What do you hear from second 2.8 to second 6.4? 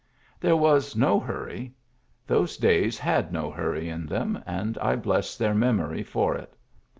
had no hurry in them, and I bless their memory for